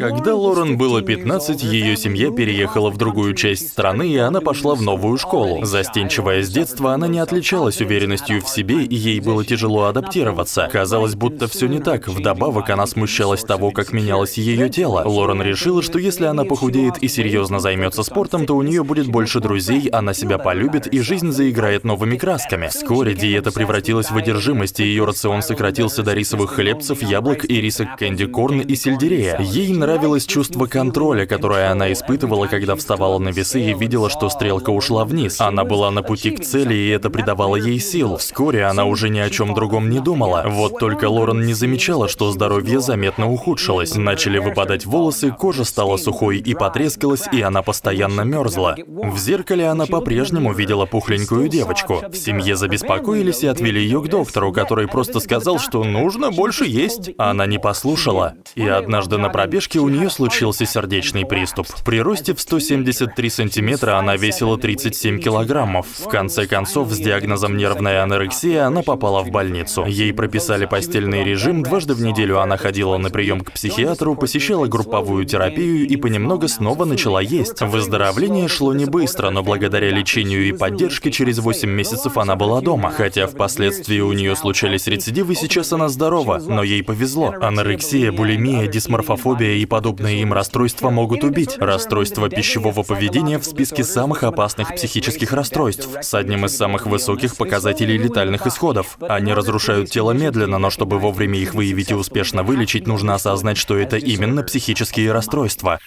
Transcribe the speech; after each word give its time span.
Когда 0.00 0.34
Лорен 0.34 0.78
было 0.78 1.02
15, 1.02 1.62
ее 1.62 1.94
семья 1.94 2.30
переехала 2.30 2.88
в 2.88 2.96
другую 2.96 3.34
часть 3.34 3.68
страны, 3.68 4.08
и 4.08 4.16
она 4.16 4.40
пошла 4.40 4.74
в 4.74 4.80
новую 4.80 5.18
школу. 5.18 5.62
Застенчивая 5.62 6.42
с 6.42 6.48
детства, 6.48 6.94
она 6.94 7.06
не 7.06 7.18
отличалась 7.18 7.82
уверенностью 7.82 8.40
в 8.40 8.48
себе, 8.48 8.82
и 8.82 8.94
ей 8.94 9.20
было 9.20 9.44
тяжело 9.44 9.84
адаптироваться. 9.84 10.70
Казалось, 10.72 11.16
будто 11.16 11.48
все 11.48 11.66
не 11.66 11.80
так. 11.80 12.08
Вдобавок, 12.08 12.70
она 12.70 12.86
смущалась 12.86 13.42
того, 13.42 13.72
как 13.72 13.92
менялось 13.92 14.38
ее 14.38 14.70
тело. 14.70 15.02
Лорен 15.04 15.42
решила, 15.42 15.82
что 15.82 15.98
если 15.98 16.24
она 16.24 16.44
похудеет 16.44 16.96
и 17.02 17.08
серьезно 17.08 17.60
займется 17.60 18.02
спортом, 18.02 18.46
то 18.46 18.56
у 18.56 18.62
нее 18.62 18.82
будет 18.82 19.06
больше 19.06 19.40
друзей, 19.40 19.88
она 19.88 20.14
себя 20.14 20.38
полюбит, 20.38 20.86
и 20.86 21.00
жизнь 21.00 21.30
заиграет 21.30 21.84
новыми 21.84 22.16
красками. 22.16 22.68
Вскоре 22.68 23.14
диета 23.14 23.52
превратилась 23.52 24.10
в 24.10 24.16
одержимость, 24.16 24.80
и 24.80 24.84
ее 24.84 25.04
рацион 25.04 25.42
сократился 25.42 26.02
до 26.02 26.14
рисовых 26.14 26.52
хлебцев, 26.52 27.02
яблок 27.02 27.44
и 27.44 27.60
рисок 27.60 27.98
кэнди-корн 27.98 28.60
и 28.60 28.74
сельдерея. 28.74 29.38
Ей 29.42 29.74
нравилось 29.74 29.89
чувство 30.26 30.66
контроля, 30.66 31.26
которое 31.26 31.70
она 31.70 31.92
испытывала, 31.92 32.46
когда 32.46 32.76
вставала 32.76 33.18
на 33.18 33.30
весы 33.30 33.60
и 33.60 33.74
видела, 33.74 34.08
что 34.08 34.28
стрелка 34.28 34.70
ушла 34.70 35.04
вниз. 35.04 35.40
Она 35.40 35.64
была 35.64 35.90
на 35.90 36.02
пути 36.02 36.30
к 36.30 36.44
цели, 36.44 36.74
и 36.74 36.88
это 36.88 37.10
придавало 37.10 37.56
ей 37.56 37.78
сил. 37.80 38.16
Вскоре 38.16 38.64
она 38.64 38.84
уже 38.84 39.08
ни 39.08 39.18
о 39.18 39.30
чем 39.30 39.54
другом 39.54 39.90
не 39.90 40.00
думала. 40.00 40.44
Вот 40.46 40.78
только 40.78 41.08
Лорен 41.08 41.44
не 41.44 41.54
замечала, 41.54 42.08
что 42.08 42.30
здоровье 42.30 42.80
заметно 42.80 43.30
ухудшилось. 43.30 43.96
Начали 43.96 44.38
выпадать 44.38 44.86
волосы, 44.86 45.30
кожа 45.30 45.64
стала 45.64 45.96
сухой 45.96 46.38
и 46.38 46.54
потрескалась, 46.54 47.24
и 47.32 47.42
она 47.42 47.62
постоянно 47.62 48.22
мерзла. 48.22 48.76
В 48.86 49.18
зеркале 49.18 49.66
она 49.66 49.86
по-прежнему 49.86 50.52
видела 50.52 50.86
пухленькую 50.86 51.48
девочку. 51.48 52.02
В 52.08 52.16
семье 52.16 52.56
забеспокоились 52.56 53.42
и 53.42 53.48
отвели 53.48 53.82
ее 53.82 54.00
к 54.00 54.08
доктору, 54.08 54.52
который 54.52 54.86
просто 54.86 55.20
сказал, 55.20 55.58
что 55.58 55.82
нужно 55.82 56.30
больше 56.30 56.64
есть. 56.66 57.10
Она 57.18 57.46
не 57.46 57.58
послушала. 57.58 58.34
И 58.54 58.66
однажды 58.66 59.18
на 59.18 59.28
пробежке 59.28 59.79
у 59.80 59.88
нее 59.88 60.10
случился 60.10 60.66
сердечный 60.66 61.24
приступ. 61.26 61.66
При 61.84 62.00
росте 62.00 62.34
в 62.34 62.40
173 62.40 63.30
сантиметра 63.30 63.96
она 63.96 64.16
весила 64.16 64.58
37 64.58 65.20
килограммов. 65.20 65.86
В 65.98 66.08
конце 66.08 66.46
концов, 66.46 66.90
с 66.92 66.98
диагнозом 66.98 67.56
нервная 67.56 68.02
анорексия 68.02 68.66
она 68.66 68.82
попала 68.82 69.22
в 69.22 69.30
больницу. 69.30 69.84
Ей 69.86 70.12
прописали 70.12 70.66
постельный 70.66 71.24
режим, 71.24 71.62
дважды 71.62 71.94
в 71.94 72.02
неделю 72.02 72.40
она 72.40 72.56
ходила 72.56 72.96
на 72.98 73.10
прием 73.10 73.40
к 73.40 73.52
психиатру, 73.52 74.14
посещала 74.16 74.66
групповую 74.66 75.24
терапию 75.24 75.86
и 75.86 75.96
понемногу 75.96 76.48
снова 76.48 76.84
начала 76.84 77.20
есть. 77.20 77.60
Выздоровление 77.60 78.48
шло 78.48 78.72
не 78.74 78.84
быстро, 78.84 79.30
но 79.30 79.42
благодаря 79.42 79.90
лечению 79.90 80.46
и 80.46 80.52
поддержке 80.52 81.10
через 81.10 81.38
8 81.38 81.68
месяцев 81.68 82.16
она 82.16 82.36
была 82.36 82.60
дома. 82.60 82.90
Хотя 82.90 83.26
впоследствии 83.26 84.00
у 84.00 84.12
нее 84.12 84.36
случались 84.36 84.86
рецидивы, 84.86 85.34
сейчас 85.34 85.72
она 85.72 85.88
здорова, 85.88 86.38
но 86.38 86.62
ей 86.62 86.82
повезло. 86.82 87.34
Анорексия, 87.40 88.12
булимия, 88.12 88.66
дисморфофобия 88.66 89.54
и 89.60 89.66
подобные 89.66 90.22
им 90.22 90.32
расстройства 90.32 90.88
могут 90.88 91.22
убить. 91.22 91.58
Расстройство 91.58 92.30
пищевого 92.30 92.82
поведения 92.82 93.38
в 93.38 93.44
списке 93.44 93.84
самых 93.84 94.22
опасных 94.22 94.74
психических 94.74 95.32
расстройств, 95.32 95.86
с 96.00 96.14
одним 96.14 96.46
из 96.46 96.56
самых 96.56 96.86
высоких 96.86 97.36
показателей 97.36 97.98
летальных 97.98 98.46
исходов. 98.46 98.96
Они 99.00 99.34
разрушают 99.34 99.90
тело 99.90 100.12
медленно, 100.12 100.58
но 100.58 100.70
чтобы 100.70 100.98
вовремя 100.98 101.38
их 101.38 101.52
выявить 101.52 101.90
и 101.90 101.94
успешно 101.94 102.42
вылечить, 102.42 102.86
нужно 102.86 103.14
осознать, 103.14 103.58
что 103.58 103.76
это 103.76 103.98
именно 103.98 104.42
психические 104.42 105.12
расстройства. 105.12 105.78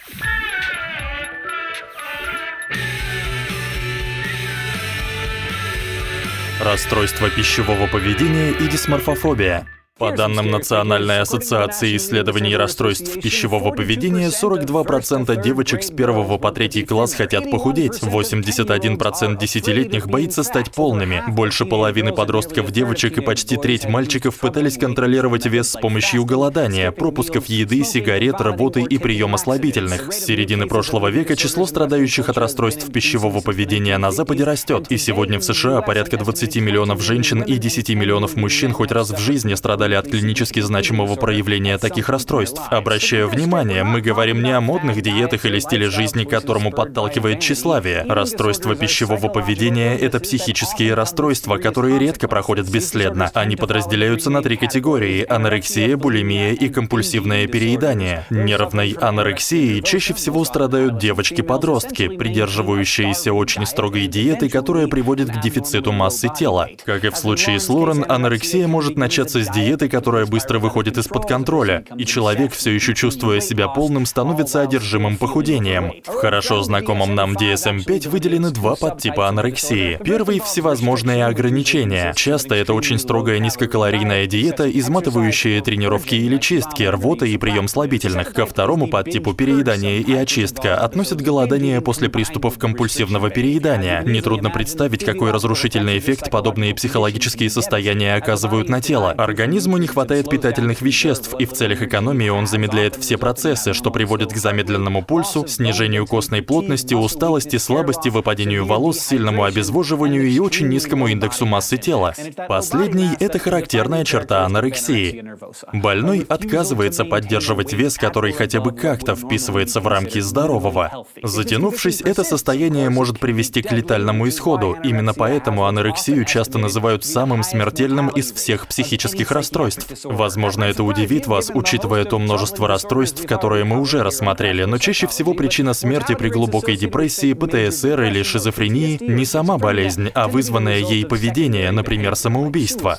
Расстройство 6.61 7.29
пищевого 7.29 7.87
поведения 7.87 8.51
и 8.51 8.67
дисморфофобия. 8.67 9.67
По 9.99 10.11
данным 10.11 10.49
Национальной 10.49 11.19
ассоциации 11.19 11.95
исследований 11.97 12.57
расстройств 12.57 13.21
пищевого 13.21 13.69
поведения, 13.69 14.29
42% 14.29 15.39
девочек 15.39 15.83
с 15.83 15.91
1 15.91 16.39
по 16.39 16.51
3 16.51 16.83
класс 16.83 17.13
хотят 17.13 17.51
похудеть, 17.51 18.01
81% 18.01 19.37
десятилетних 19.37 20.07
боится 20.07 20.41
стать 20.41 20.71
полными, 20.71 21.23
больше 21.27 21.65
половины 21.65 22.11
подростков 22.11 22.71
девочек 22.71 23.19
и 23.19 23.21
почти 23.21 23.55
треть 23.55 23.85
мальчиков 23.85 24.39
пытались 24.39 24.79
контролировать 24.79 25.45
вес 25.45 25.69
с 25.69 25.79
помощью 25.79 26.25
голодания, 26.25 26.91
пропусков 26.91 27.45
еды, 27.45 27.83
сигарет, 27.83 28.41
работы 28.41 28.81
и 28.81 28.97
приема 28.97 29.37
слабительных. 29.37 30.11
С 30.11 30.25
середины 30.25 30.65
прошлого 30.65 31.09
века 31.09 31.35
число 31.35 31.67
страдающих 31.67 32.29
от 32.29 32.37
расстройств 32.39 32.91
пищевого 32.91 33.41
поведения 33.41 33.99
на 33.99 34.09
Западе 34.09 34.43
растет, 34.43 34.87
и 34.89 34.97
сегодня 34.97 35.37
в 35.37 35.43
США 35.43 35.81
порядка 35.81 36.17
20 36.17 36.55
миллионов 36.55 37.03
женщин 37.03 37.43
и 37.43 37.57
10 37.57 37.89
миллионов 37.89 38.35
мужчин 38.35 38.73
хоть 38.73 38.91
раз 38.91 39.11
в 39.11 39.19
жизни 39.19 39.53
страдают 39.53 39.82
пострадали 39.83 39.95
от 39.95 40.07
клинически 40.07 40.61
значимого 40.61 41.15
проявления 41.15 41.77
таких 41.77 42.07
расстройств. 42.09 42.61
Обращаю 42.69 43.27
внимание, 43.27 43.83
мы 43.83 44.01
говорим 44.01 44.41
не 44.41 44.51
о 44.51 44.61
модных 44.61 45.01
диетах 45.01 45.45
или 45.45 45.59
стиле 45.59 45.89
жизни, 45.89 46.23
которому 46.23 46.71
подталкивает 46.71 47.39
тщеславие. 47.41 48.05
Расстройство 48.07 48.75
пищевого 48.75 49.27
поведения– 49.27 49.97
это 50.01 50.19
психические 50.19 50.93
расстройства, 50.93 51.57
которые 51.57 51.99
редко 51.99 52.27
проходят 52.27 52.69
бесследно. 52.69 53.29
Они 53.33 53.55
подразделяются 53.55 54.29
на 54.29 54.41
три 54.41 54.55
категории– 54.55 55.25
анорексия, 55.29 55.97
булимия 55.97 56.53
и 56.53 56.69
компульсивное 56.69 57.47
переедание. 57.47 58.25
Нервной 58.29 58.91
анорексией 58.91 59.81
чаще 59.81 60.13
всего 60.13 60.45
страдают 60.45 60.97
девочки-подростки, 60.97 62.07
придерживающиеся 62.07 63.33
очень 63.33 63.65
строгой 63.65 64.07
диеты, 64.07 64.47
которая 64.47 64.87
приводит 64.87 65.29
к 65.29 65.41
дефициту 65.41 65.91
массы 65.91 66.29
тела. 66.33 66.69
Как 66.85 67.03
и 67.03 67.09
в 67.09 67.17
случае 67.17 67.59
с 67.59 67.67
Лорен, 67.67 68.05
анорексия 68.07 68.67
может 68.67 68.97
начаться 68.97 69.43
с 69.43 69.49
диеты, 69.49 69.72
диеты, 69.73 69.89
которая 69.89 70.25
быстро 70.25 70.59
выходит 70.59 70.97
из-под 70.97 71.25
контроля, 71.25 71.83
и 71.97 72.05
человек, 72.05 72.53
все 72.53 72.71
еще 72.71 72.93
чувствуя 72.93 73.39
себя 73.39 73.67
полным, 73.67 74.05
становится 74.05 74.61
одержимым 74.61 75.17
похудением. 75.17 75.93
В 76.05 76.13
хорошо 76.13 76.61
знакомом 76.63 77.15
нам 77.15 77.33
DSM-5 77.33 78.09
выделены 78.09 78.51
два 78.51 78.75
подтипа 78.75 79.27
анорексии. 79.27 79.99
Первый– 80.03 80.39
всевозможные 80.45 81.25
ограничения. 81.25 82.13
Часто 82.15 82.55
это 82.55 82.73
очень 82.73 82.99
строгая 82.99 83.39
низкокалорийная 83.39 84.27
диета, 84.27 84.69
изматывающая 84.69 85.61
тренировки 85.61 86.15
или 86.15 86.37
чистки, 86.37 86.83
рвота 86.83 87.25
и 87.25 87.37
прием 87.37 87.67
слабительных. 87.67 88.33
Ко 88.33 88.45
второму 88.45 88.87
подтипу 88.87 89.33
переедания 89.33 89.99
и 89.99 90.13
очистка 90.13 90.77
относят 90.77 91.21
голодание 91.21 91.81
после 91.81 92.09
приступов 92.09 92.59
компульсивного 92.59 93.29
переедания. 93.31 94.03
Нетрудно 94.03 94.49
представить, 94.51 95.03
какой 95.03 95.31
разрушительный 95.31 95.97
эффект 95.97 96.29
подобные 96.29 96.75
психологические 96.75 97.49
состояния 97.49 98.15
оказывают 98.15 98.69
на 98.69 98.81
тело. 98.81 99.11
Организм 99.11 99.62
Организму 99.63 99.77
не 99.77 99.87
хватает 99.87 100.29
питательных 100.29 100.81
веществ, 100.81 101.35
и 101.39 101.45
в 101.45 101.53
целях 101.53 101.81
экономии 101.81 102.27
он 102.27 102.47
замедляет 102.47 102.97
все 102.97 103.17
процессы, 103.17 103.71
что 103.71 103.91
приводит 103.91 104.33
к 104.33 104.35
замедленному 104.35 105.03
пульсу, 105.03 105.47
снижению 105.47 106.05
костной 106.05 106.41
плотности, 106.41 106.93
усталости, 106.93 107.55
слабости, 107.55 108.09
выпадению 108.09 108.65
волос, 108.65 108.99
сильному 108.99 109.45
обезвоживанию 109.45 110.27
и 110.27 110.37
очень 110.39 110.67
низкому 110.67 111.07
индексу 111.07 111.45
массы 111.45 111.77
тела. 111.77 112.13
Последний– 112.49 113.11
это 113.21 113.39
характерная 113.39 114.03
черта 114.03 114.45
анорексии. 114.45 115.23
Больной 115.71 116.25
отказывается 116.27 117.05
поддерживать 117.05 117.71
вес, 117.71 117.97
который 117.97 118.33
хотя 118.33 118.59
бы 118.59 118.73
как-то 118.73 119.15
вписывается 119.15 119.79
в 119.79 119.87
рамки 119.87 120.19
здорового. 120.19 121.05
Затянувшись, 121.23 122.01
это 122.01 122.25
состояние 122.25 122.89
может 122.89 123.17
привести 123.17 123.61
к 123.61 123.71
летальному 123.71 124.27
исходу. 124.27 124.75
Именно 124.83 125.13
поэтому 125.13 125.67
анорексию 125.67 126.25
часто 126.25 126.57
называют 126.57 127.05
самым 127.05 127.43
смертельным 127.43 128.09
из 128.09 128.33
всех 128.33 128.67
психических 128.67 129.31
расстройств 129.31 129.52
расстройств. 129.53 130.05
Возможно, 130.05 130.63
это 130.63 130.83
удивит 130.83 131.27
вас, 131.27 131.51
учитывая 131.53 132.05
то 132.05 132.19
множество 132.19 132.67
расстройств, 132.67 133.25
которые 133.25 133.63
мы 133.63 133.79
уже 133.79 134.03
рассмотрели, 134.03 134.63
но 134.63 134.77
чаще 134.77 135.07
всего 135.07 135.33
причина 135.33 135.73
смерти 135.73 136.15
при 136.15 136.29
глубокой 136.29 136.75
депрессии, 136.75 137.33
ПТСР 137.33 138.01
или 138.03 138.23
шизофрении 138.23 138.97
не 139.01 139.25
сама 139.25 139.57
болезнь, 139.57 140.09
а 140.13 140.27
вызванное 140.27 140.79
ей 140.79 141.05
поведение, 141.05 141.71
например, 141.71 142.15
самоубийство. 142.15 142.97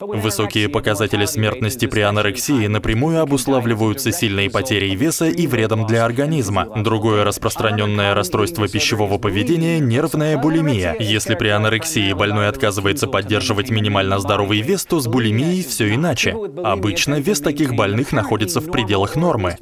Высокие 0.00 0.68
показатели 0.68 1.24
смертности 1.24 1.86
при 1.86 2.00
анорексии 2.00 2.66
напрямую 2.66 3.20
обуславливаются 3.20 4.12
сильной 4.12 4.50
потерей 4.50 4.94
веса 4.94 5.26
и 5.26 5.46
вредом 5.46 5.86
для 5.86 6.04
организма. 6.04 6.68
Другое 6.76 7.24
распространенное 7.24 8.14
расстройство 8.14 8.68
пищевого 8.68 9.18
поведения– 9.18 9.78
нервная 9.80 10.38
булимия. 10.38 10.96
Если 10.98 11.34
при 11.34 11.48
анорексии 11.48 12.12
больной 12.12 12.48
отказывается 12.48 13.06
поддерживать 13.06 13.70
минимально 13.70 14.18
здоровый 14.18 14.60
вес, 14.60 14.84
то 14.84 15.00
с 15.00 15.06
булимией 15.06 15.64
все 15.64 15.87
иначе. 15.94 16.36
Обычно 16.62 17.20
вес 17.20 17.40
таких 17.40 17.74
больных 17.74 18.12
находится 18.12 18.60
в 18.60 18.70
пределах 18.70 19.16
нормы. 19.16 19.56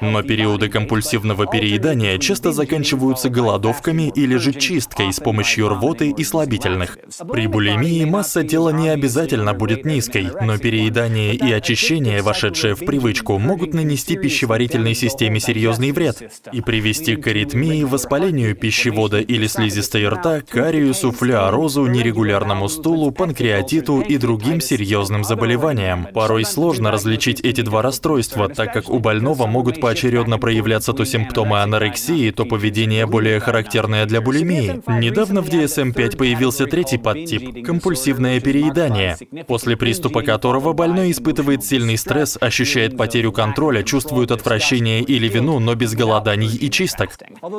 Но 0.00 0.22
периоды 0.22 0.68
компульсивного 0.68 1.46
переедания 1.46 2.18
часто 2.18 2.52
заканчиваются 2.52 3.28
голодовками 3.28 4.12
или 4.14 4.36
же 4.36 4.52
чисткой 4.52 5.12
с 5.12 5.20
помощью 5.20 5.68
рвоты 5.68 6.10
и 6.10 6.24
слабительных. 6.24 6.98
При 7.30 7.46
булимии 7.46 8.04
масса 8.04 8.44
тела 8.44 8.70
не 8.70 8.88
обязательно 8.88 9.54
будет 9.54 9.84
низкой, 9.84 10.28
но 10.40 10.58
переедание 10.58 11.34
и 11.34 11.52
очищение, 11.52 12.22
вошедшие 12.22 12.74
в 12.74 12.80
привычку, 12.80 13.38
могут 13.38 13.74
нанести 13.74 14.16
пищеварительной 14.16 14.94
системе 14.94 15.40
серьезный 15.40 15.92
вред 15.92 16.22
и 16.52 16.60
привести 16.60 17.16
к 17.16 17.26
аритмии, 17.26 17.84
воспалению 17.84 18.54
пищевода 18.54 19.20
или 19.20 19.46
слизистой 19.46 20.08
рта, 20.08 20.40
кариусу, 20.40 21.12
флюорозу, 21.12 21.86
нерегулярному 21.86 22.68
стулу, 22.68 23.10
панкреатиту 23.12 24.00
и 24.00 24.16
другим 24.18 24.60
серьезным 24.60 25.24
заболеваниям. 25.24 25.67
Порой 26.14 26.44
сложно 26.44 26.90
различить 26.90 27.40
эти 27.40 27.60
два 27.60 27.82
расстройства, 27.82 28.48
так 28.48 28.72
как 28.72 28.88
у 28.88 28.98
больного 28.98 29.46
могут 29.46 29.80
поочередно 29.80 30.38
проявляться 30.38 30.92
то 30.92 31.04
симптомы 31.04 31.60
анорексии, 31.60 32.30
то 32.30 32.44
поведение 32.44 33.06
более 33.06 33.40
характерное 33.40 34.06
для 34.06 34.20
булимии. 34.20 34.82
Недавно 34.86 35.42
в 35.42 35.48
DSM-5 35.48 36.16
появился 36.16 36.66
третий 36.66 36.98
подтип– 36.98 37.64
компульсивное 37.66 38.40
переедание, 38.40 39.16
после 39.46 39.76
приступа 39.76 40.22
которого 40.22 40.72
больной 40.72 41.10
испытывает 41.10 41.64
сильный 41.64 41.96
стресс, 41.98 42.38
ощущает 42.40 42.96
потерю 42.96 43.32
контроля, 43.32 43.82
чувствует 43.82 44.30
отвращение 44.30 45.02
или 45.02 45.28
вину, 45.28 45.58
но 45.58 45.74
без 45.74 45.94
голоданий 45.94 46.54
и 46.54 46.70
чисток. 46.70 47.10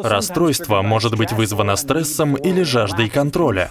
Расстройство 0.04 0.82
может 0.82 1.16
быть 1.16 1.32
вызвано 1.32 1.76
стрессом 1.76 2.36
или 2.36 2.64
жаждой 2.64 3.10
контроля. 3.10 3.70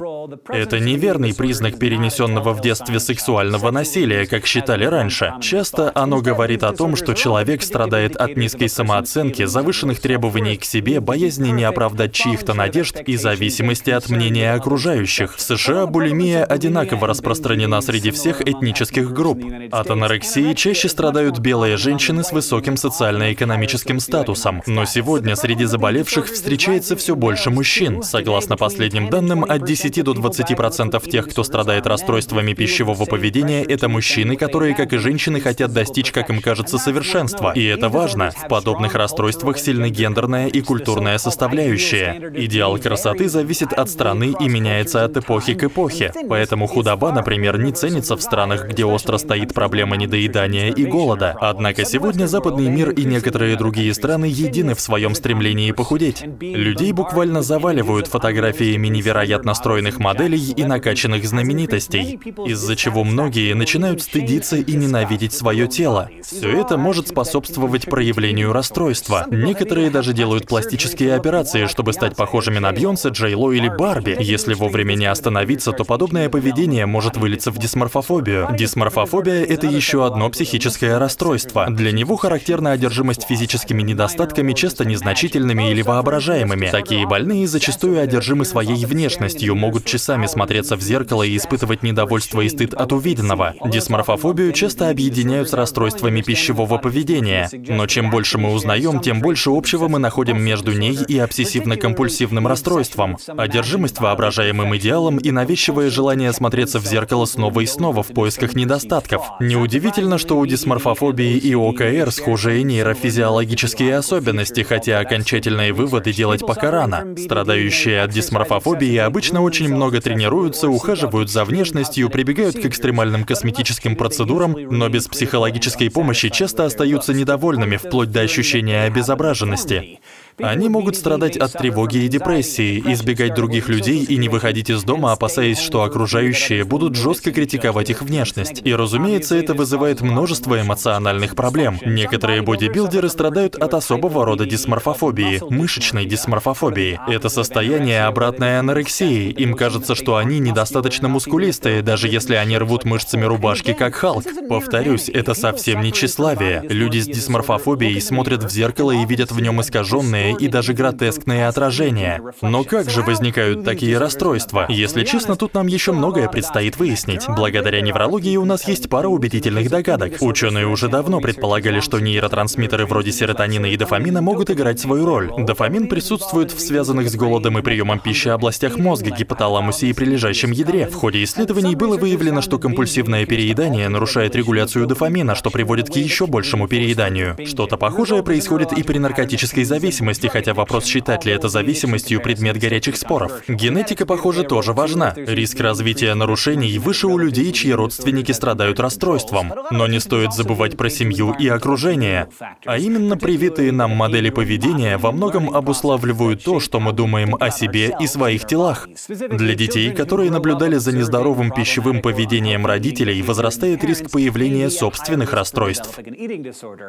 Это 0.48 0.80
неверный 0.80 1.34
признак 1.34 1.78
перенесенного 1.78 2.52
в 2.52 2.60
детстве 2.60 3.00
сексуального 3.00 3.70
насилия, 3.70 4.26
как 4.28 4.46
считали 4.46 4.84
раньше. 4.84 5.32
Часто 5.40 5.90
оно 5.94 6.20
говорит 6.20 6.62
о 6.62 6.72
том, 6.72 6.94
что 6.94 7.14
человек 7.14 7.62
страдает 7.62 8.16
от 8.16 8.36
низкой 8.36 8.68
самооценки, 8.68 9.44
завышенных 9.44 10.00
требований 10.00 10.56
к 10.56 10.64
себе, 10.64 11.00
боязни 11.00 11.50
не 11.50 11.64
оправдать 11.64 12.12
чьих-то 12.12 12.54
надежд 12.54 12.96
и 13.06 13.16
зависимости 13.16 13.90
от 13.90 14.08
мнения 14.10 14.52
окружающих. 14.52 15.36
В 15.36 15.40
США 15.40 15.86
булимия 15.86 16.44
одинаково 16.44 17.06
распространена 17.06 17.80
среди 17.80 18.10
всех 18.10 18.40
этнических 18.40 19.12
групп. 19.12 19.42
От 19.72 19.90
анорексии 19.90 20.52
чаще 20.52 20.88
страдают 20.88 21.38
белые 21.38 21.76
женщины 21.76 22.22
с 22.22 22.32
высоким 22.32 22.76
социально-экономическим 22.76 24.00
статусом. 24.00 24.62
Но 24.66 24.84
сегодня 24.84 25.34
среди 25.36 25.64
заболевших 25.64 26.26
встречается 26.26 26.96
все 26.96 27.16
больше 27.16 27.50
мужчин. 27.50 28.02
Согласно 28.02 28.56
последним 28.56 29.10
данным, 29.10 29.44
от 29.44 29.64
10 29.64 30.04
до 30.04 30.12
20% 30.12 31.10
тех, 31.10 31.28
кто 31.28 31.42
страдает 31.44 31.86
расстройствами 31.86 32.52
пищевого 32.52 33.04
поведения, 33.04 33.64
это 33.64 33.88
мужчины, 33.88 34.17
которые, 34.36 34.74
как 34.74 34.92
и 34.92 34.98
женщины, 34.98 35.40
хотят 35.40 35.72
достичь, 35.72 36.12
как 36.12 36.30
им 36.30 36.40
кажется, 36.40 36.78
совершенства. 36.78 37.52
И 37.54 37.64
это 37.64 37.88
важно. 37.88 38.30
В 38.30 38.48
подобных 38.48 38.94
расстройствах 38.94 39.58
сильны 39.58 39.90
гендерная 39.90 40.46
и 40.48 40.60
культурная 40.60 41.18
составляющая. 41.18 42.32
Идеал 42.34 42.78
красоты 42.78 43.28
зависит 43.28 43.72
от 43.72 43.90
страны 43.90 44.34
и 44.38 44.48
меняется 44.48 45.04
от 45.04 45.16
эпохи 45.16 45.54
к 45.54 45.64
эпохе. 45.64 46.12
Поэтому 46.28 46.66
худоба, 46.66 47.12
например, 47.12 47.58
не 47.58 47.72
ценится 47.72 48.16
в 48.16 48.22
странах, 48.22 48.68
где 48.68 48.84
остро 48.84 49.18
стоит 49.18 49.54
проблема 49.54 49.96
недоедания 49.96 50.70
и 50.70 50.84
голода. 50.84 51.36
Однако 51.40 51.84
сегодня 51.84 52.26
западный 52.26 52.68
мир 52.68 52.90
и 52.90 53.04
некоторые 53.04 53.56
другие 53.56 53.92
страны 53.94 54.26
едины 54.26 54.74
в 54.74 54.80
своем 54.80 55.14
стремлении 55.14 55.72
похудеть. 55.72 56.24
Людей 56.40 56.92
буквально 56.92 57.42
заваливают 57.42 58.06
фотографиями 58.06 58.88
невероятно 58.88 59.54
стройных 59.54 59.98
моделей 59.98 60.52
и 60.56 60.64
накачанных 60.64 61.26
знаменитостей, 61.26 62.18
из-за 62.46 62.76
чего 62.76 63.04
многие 63.04 63.54
начинают 63.54 63.97
стыдиться 64.02 64.56
и 64.56 64.72
ненавидеть 64.74 65.32
свое 65.32 65.66
тело. 65.68 66.10
Все 66.22 66.60
это 66.60 66.76
может 66.76 67.08
способствовать 67.08 67.86
проявлению 67.86 68.52
расстройства. 68.52 69.26
Некоторые 69.30 69.90
даже 69.90 70.12
делают 70.12 70.46
пластические 70.46 71.14
операции, 71.14 71.66
чтобы 71.66 71.92
стать 71.92 72.16
похожими 72.16 72.58
на 72.58 72.72
Бьонсе, 72.72 73.08
Джей 73.10 73.34
Ло 73.34 73.52
или 73.52 73.68
Барби. 73.68 74.16
Если 74.18 74.54
вовремя 74.54 74.94
не 74.94 75.06
остановиться, 75.06 75.72
то 75.72 75.84
подобное 75.84 76.28
поведение 76.28 76.86
может 76.86 77.16
вылиться 77.16 77.50
в 77.50 77.58
дисморфофобию. 77.58 78.48
Дисморфофобия— 78.56 79.44
это 79.48 79.66
еще 79.66 80.06
одно 80.06 80.30
психическое 80.30 80.98
расстройство. 80.98 81.66
Для 81.70 81.92
него 81.92 82.16
характерна 82.16 82.72
одержимость 82.72 83.26
физическими 83.28 83.82
недостатками, 83.82 84.52
часто 84.52 84.84
незначительными 84.84 85.70
или 85.70 85.82
воображаемыми. 85.82 86.70
Такие 86.70 87.06
больные 87.06 87.46
зачастую 87.46 88.00
одержимы 88.00 88.44
своей 88.44 88.84
внешностью, 88.84 89.54
могут 89.54 89.84
часами 89.84 90.26
смотреться 90.26 90.76
в 90.76 90.80
зеркало 90.80 91.22
и 91.22 91.36
испытывать 91.36 91.82
недовольство 91.82 92.40
и 92.40 92.48
стыд 92.48 92.74
от 92.74 92.92
увиденного. 92.92 93.54
Дисморфофобию 93.88 94.52
часто 94.52 94.90
объединяют 94.90 95.48
с 95.48 95.54
расстройствами 95.54 96.20
пищевого 96.20 96.76
поведения. 96.76 97.48
Но 97.68 97.86
чем 97.86 98.10
больше 98.10 98.36
мы 98.36 98.52
узнаем, 98.52 99.00
тем 99.00 99.22
больше 99.22 99.48
общего 99.48 99.88
мы 99.88 99.98
находим 99.98 100.38
между 100.42 100.72
ней 100.72 100.92
и 101.08 101.16
обсессивно-компульсивным 101.16 102.46
расстройством. 102.46 103.16
Одержимость 103.26 103.98
воображаемым 103.98 104.76
идеалом 104.76 105.16
и 105.16 105.30
навязчивое 105.30 105.88
желание 105.88 106.34
смотреться 106.34 106.80
в 106.80 106.84
зеркало 106.84 107.24
снова 107.24 107.60
и 107.60 107.66
снова 107.66 108.02
в 108.02 108.08
поисках 108.08 108.54
недостатков. 108.54 109.22
Неудивительно, 109.40 110.18
что 110.18 110.38
у 110.38 110.44
дисморфофобии 110.44 111.38
и 111.38 111.54
ОКР 111.54 112.12
схожие 112.12 112.64
нейрофизиологические 112.64 113.96
особенности, 113.96 114.64
хотя 114.64 114.98
окончательные 114.98 115.72
выводы 115.72 116.12
делать 116.12 116.42
пока 116.46 116.70
рано. 116.70 117.16
Страдающие 117.16 118.02
от 118.02 118.10
дисморфофобии 118.10 118.98
обычно 118.98 119.40
очень 119.40 119.74
много 119.74 120.02
тренируются, 120.02 120.68
ухаживают 120.68 121.30
за 121.30 121.46
внешностью, 121.46 122.10
прибегают 122.10 122.56
к 122.56 122.66
экстремальным 122.66 123.24
косметическим 123.24 123.77
процедурам, 123.96 124.52
но 124.52 124.88
без 124.88 125.06
психологической 125.08 125.90
помощи 125.90 126.28
часто 126.28 126.64
остаются 126.64 127.12
недовольными 127.14 127.76
вплоть 127.76 128.10
до 128.10 128.20
ощущения 128.20 128.84
обезображенности. 128.84 130.00
Они 130.40 130.68
могут 130.68 130.96
страдать 130.96 131.36
от 131.36 131.52
тревоги 131.52 131.98
и 131.98 132.08
депрессии, 132.08 132.82
избегать 132.86 133.34
других 133.34 133.68
людей 133.68 134.04
и 134.04 134.16
не 134.16 134.28
выходить 134.28 134.70
из 134.70 134.84
дома, 134.84 135.12
опасаясь, 135.12 135.58
что 135.58 135.82
окружающие 135.82 136.64
будут 136.64 136.94
жестко 136.94 137.32
критиковать 137.32 137.90
их 137.90 138.02
внешность. 138.02 138.62
И, 138.64 138.74
разумеется, 138.74 139.36
это 139.36 139.54
вызывает 139.54 140.00
множество 140.00 140.60
эмоциональных 140.60 141.34
проблем. 141.34 141.78
Некоторые 141.84 142.42
бодибилдеры 142.42 143.08
страдают 143.08 143.56
от 143.56 143.74
особого 143.74 144.24
рода 144.24 144.46
дисморфофобии, 144.46 145.42
мышечной 145.50 146.06
дисморфофобии. 146.06 147.00
Это 147.08 147.28
состояние 147.28 148.04
обратное 148.04 148.60
анорексии. 148.60 149.30
Им 149.30 149.54
кажется, 149.54 149.94
что 149.94 150.16
они 150.16 150.38
недостаточно 150.38 151.08
мускулистые, 151.08 151.82
даже 151.82 152.08
если 152.08 152.34
они 152.34 152.56
рвут 152.58 152.84
мышцами 152.84 153.24
рубашки, 153.24 153.72
как 153.72 153.94
Халк. 153.94 154.24
Повторюсь, 154.48 155.08
это 155.08 155.34
совсем 155.34 155.80
не 155.80 155.92
тщеславие. 155.92 156.62
Люди 156.68 156.98
с 156.98 157.06
дисморфофобией 157.06 158.00
смотрят 158.00 158.44
в 158.44 158.50
зеркало 158.50 158.92
и 158.92 159.04
видят 159.04 159.32
в 159.32 159.40
нем 159.40 159.60
искаженные 159.60 160.27
и 160.32 160.48
даже 160.48 160.72
гротескные 160.72 161.48
отражения. 161.48 162.22
Но 162.42 162.64
как 162.64 162.90
же 162.90 163.02
возникают 163.02 163.64
такие 163.64 163.98
расстройства? 163.98 164.66
Если 164.68 165.04
честно, 165.04 165.36
тут 165.36 165.54
нам 165.54 165.66
еще 165.66 165.92
многое 165.92 166.28
предстоит 166.28 166.76
выяснить. 166.76 167.24
Благодаря 167.28 167.80
неврологии 167.80 168.36
у 168.36 168.44
нас 168.44 168.66
есть 168.66 168.88
пара 168.88 169.08
убедительных 169.08 169.68
догадок. 169.70 170.14
Ученые 170.20 170.66
уже 170.66 170.88
давно 170.88 171.20
предполагали, 171.20 171.80
что 171.80 172.00
нейротрансмиттеры 172.00 172.86
вроде 172.86 173.12
серотонина 173.12 173.66
и 173.66 173.76
дофамина 173.76 174.22
могут 174.22 174.50
играть 174.50 174.80
свою 174.80 175.06
роль. 175.06 175.30
Дофамин 175.38 175.88
присутствует 175.88 176.52
в 176.52 176.60
связанных 176.60 177.10
с 177.10 177.14
голодом 177.14 177.58
и 177.58 177.62
приемом 177.62 177.98
пищи 177.98 178.28
областях 178.28 178.76
мозга, 178.78 179.10
гипоталамусе 179.10 179.88
и 179.88 179.92
прилежащем 179.92 180.50
ядре. 180.50 180.86
В 180.86 180.94
ходе 180.94 181.22
исследований 181.24 181.74
было 181.74 181.96
выявлено, 181.96 182.42
что 182.42 182.58
компульсивное 182.58 183.26
переедание 183.26 183.88
нарушает 183.88 184.34
регуляцию 184.36 184.86
дофамина, 184.86 185.34
что 185.34 185.50
приводит 185.50 185.90
к 185.90 185.96
еще 185.96 186.26
большему 186.26 186.68
перееданию. 186.68 187.36
Что-то 187.46 187.76
похожее 187.76 188.22
происходит 188.22 188.72
и 188.72 188.82
при 188.82 188.98
наркотической 188.98 189.64
зависимости, 189.64 190.17
зависимости, 190.18 190.26
хотя 190.28 190.54
вопрос, 190.54 190.84
считать 190.84 191.24
ли 191.24 191.32
это 191.32 191.48
зависимостью, 191.48 192.20
предмет 192.20 192.58
горячих 192.58 192.96
споров. 192.96 193.42
Генетика, 193.48 194.06
похоже, 194.06 194.42
тоже 194.42 194.72
важна. 194.72 195.14
Риск 195.16 195.60
развития 195.60 196.14
нарушений 196.14 196.78
выше 196.78 197.06
у 197.06 197.18
людей, 197.18 197.52
чьи 197.52 197.72
родственники 197.72 198.32
страдают 198.32 198.80
расстройством. 198.80 199.52
Но 199.70 199.86
не 199.86 200.00
стоит 200.00 200.32
забывать 200.32 200.76
про 200.76 200.90
семью 200.90 201.34
и 201.38 201.48
окружение. 201.48 202.28
А 202.66 202.78
именно 202.78 203.16
привитые 203.16 203.72
нам 203.72 203.92
модели 203.92 204.30
поведения 204.30 204.98
во 204.98 205.12
многом 205.12 205.50
обуславливают 205.54 206.42
то, 206.42 206.60
что 206.60 206.80
мы 206.80 206.92
думаем 206.92 207.36
о 207.38 207.50
себе 207.50 207.94
и 208.00 208.06
своих 208.06 208.46
телах. 208.46 208.88
Для 209.08 209.54
детей, 209.54 209.92
которые 209.92 210.30
наблюдали 210.30 210.76
за 210.78 210.92
нездоровым 210.92 211.50
пищевым 211.50 212.02
поведением 212.02 212.66
родителей, 212.66 213.22
возрастает 213.22 213.84
риск 213.84 214.10
появления 214.10 214.70
собственных 214.70 215.32
расстройств. 215.32 215.98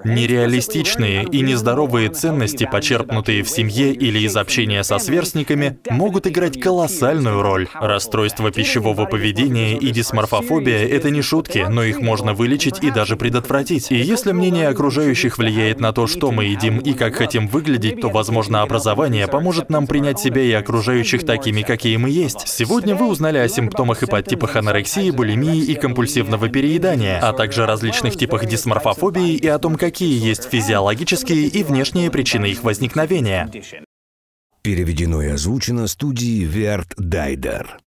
Нереалистичные 0.04 1.24
и 1.24 1.42
нездоровые 1.42 2.10
ценности, 2.10 2.68
почерпнутые 2.72 3.09
почерпнутые 3.10 3.44
в 3.44 3.50
семье 3.50 3.94
или 3.94 4.20
из 4.20 4.36
общения 4.38 4.84
со 4.84 5.00
сверстниками, 5.00 5.80
могут 5.90 6.28
играть 6.28 6.60
колоссальную 6.60 7.42
роль. 7.42 7.68
Расстройство 7.74 8.52
пищевого 8.52 9.06
поведения 9.06 9.78
и 9.78 9.92
дисморфофобия— 9.92 10.88
это 10.90 11.10
не 11.10 11.22
шутки, 11.22 11.66
но 11.70 11.84
их 11.84 12.00
можно 12.00 12.34
вылечить 12.34 12.84
и 12.84 12.92
даже 12.92 13.16
предотвратить. 13.16 13.92
И 13.92 13.98
если 13.98 14.32
мнение 14.32 14.68
окружающих 14.68 15.38
влияет 15.38 15.80
на 15.80 15.92
то, 15.92 16.08
что 16.08 16.32
мы 16.32 16.46
едим 16.46 16.80
и 16.80 16.94
как 16.94 17.16
хотим 17.16 17.48
выглядеть, 17.48 18.02
то, 18.02 18.10
возможно, 18.10 18.62
образование 18.62 19.28
поможет 19.28 19.70
нам 19.70 19.88
принять 19.88 20.20
себя 20.20 20.42
и 20.42 20.52
окружающих 20.52 21.26
такими, 21.26 21.62
какие 21.62 21.98
мы 21.98 22.10
есть. 22.10 22.48
Сегодня 22.48 22.96
вы 22.96 23.08
узнали 23.08 23.38
о 23.38 23.48
симптомах 23.48 24.04
и 24.04 24.06
подтипах 24.06 24.56
анорексии, 24.56 25.12
булимии 25.12 25.64
и 25.64 25.76
компульсивного 25.76 26.50
переедания, 26.50 27.20
а 27.22 27.34
также 27.34 27.66
различных 27.66 28.16
типах 28.16 28.46
дисморфофобии 28.46 29.36
и 29.36 29.48
о 29.48 29.60
том, 29.60 29.76
какие 29.76 30.24
есть 30.24 30.50
физиологические 30.50 31.48
и 31.48 31.64
внешние 31.64 32.12
причины 32.12 32.48
их 32.48 32.64
возникновения. 32.64 32.99
Переведено 34.62 35.22
и 35.22 35.28
озвучено 35.28 35.88
студией 35.88 36.44
Верт 36.44 36.94
Дайдер. 36.98 37.80